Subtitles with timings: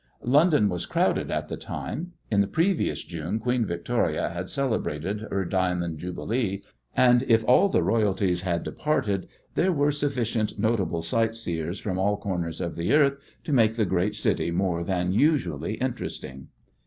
[0.23, 2.13] London was crowded at the time.
[2.31, 6.63] In the previous June Queen Victoria had celebrated her Diamond Jubilee,
[6.97, 12.17] and if all the royalties had departed there were sufficient notable sight seers from all
[12.17, 16.47] corners of the earth to make the great city more than usually interesting.